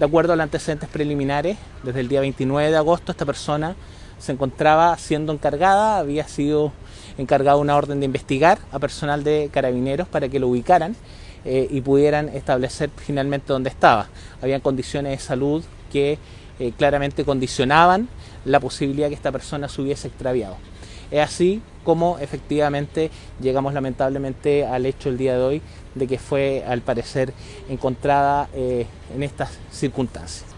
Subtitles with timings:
[0.00, 3.76] De acuerdo a los antecedentes preliminares, desde el día 29 de agosto esta persona
[4.18, 6.72] se encontraba siendo encargada, había sido
[7.18, 10.96] encargada una orden de investigar a personal de carabineros para que lo ubicaran
[11.44, 14.08] eh, y pudieran establecer finalmente dónde estaba.
[14.40, 16.16] Habían condiciones de salud que
[16.60, 18.08] eh, claramente condicionaban
[18.46, 20.56] la posibilidad que esta persona se hubiese extraviado.
[21.10, 25.62] Es así como efectivamente llegamos lamentablemente al hecho el día de hoy
[25.94, 27.32] de que fue al parecer
[27.68, 30.44] encontrada eh, en estas circunstancias.